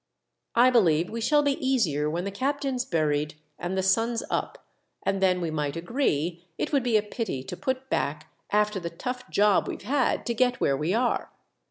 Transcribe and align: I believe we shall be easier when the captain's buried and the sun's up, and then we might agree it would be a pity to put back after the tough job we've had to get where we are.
I 0.55 0.71
believe 0.71 1.11
we 1.11 1.21
shall 1.21 1.43
be 1.43 1.63
easier 1.63 2.09
when 2.09 2.23
the 2.23 2.31
captain's 2.31 2.85
buried 2.85 3.35
and 3.59 3.77
the 3.77 3.83
sun's 3.83 4.23
up, 4.31 4.65
and 5.03 5.21
then 5.21 5.39
we 5.41 5.51
might 5.51 5.75
agree 5.75 6.43
it 6.57 6.73
would 6.73 6.81
be 6.81 6.97
a 6.97 7.03
pity 7.03 7.43
to 7.43 7.55
put 7.55 7.87
back 7.87 8.33
after 8.49 8.79
the 8.79 8.89
tough 8.89 9.29
job 9.29 9.67
we've 9.67 9.83
had 9.83 10.25
to 10.25 10.33
get 10.33 10.59
where 10.59 10.75
we 10.75 10.95
are. 10.95 11.29